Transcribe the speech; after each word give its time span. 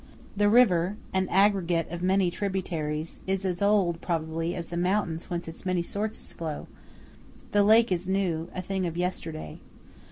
The 0.35 0.49
river–an 0.49 1.29
aggregate 1.29 1.91
of 1.91 2.01
many 2.01 2.31
tributaries–is 2.31 3.45
as 3.45 3.61
old, 3.61 4.01
probably, 4.01 4.55
as 4.55 4.69
the 4.69 4.75
mountains 4.75 5.29
whence 5.29 5.47
its 5.47 5.63
many 5.63 5.83
sources 5.83 6.33
flow; 6.33 6.65
the 7.51 7.61
lake 7.63 7.91
is 7.91 8.09
new–a 8.09 8.63
thing 8.63 8.87
of 8.87 8.97
yesterday. 8.97 9.59